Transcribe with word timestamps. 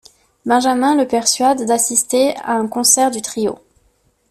Benjamin 0.47 0.95
le 0.95 1.05
persuade 1.07 1.63
d'assister 1.63 2.35
à 2.37 2.53
un 2.53 2.67
concert 2.67 3.11
du 3.11 3.21
trio. 3.21 3.59